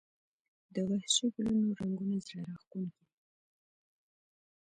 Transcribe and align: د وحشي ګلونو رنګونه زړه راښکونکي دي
د 0.73 0.75
وحشي 0.89 1.27
ګلونو 1.35 1.69
رنګونه 1.79 2.17
زړه 2.27 2.41
راښکونکي 2.47 3.03
دي 3.09 3.17